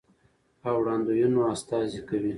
[0.67, 2.29] او وړاندوينو استازي کوي،